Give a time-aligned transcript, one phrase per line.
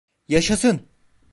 [0.27, 0.79] Yaşasın!